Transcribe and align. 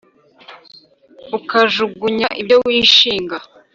ukajugunya 1.37 2.27
ibyo 2.41 2.57
wishinga 2.67 3.37